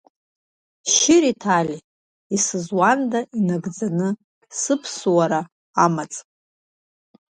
[0.93, 1.77] Шьыри-ҭали,
[2.35, 4.09] исызуанда инагӡаны
[4.59, 5.41] сыԥсуара
[5.83, 6.13] амаҵ.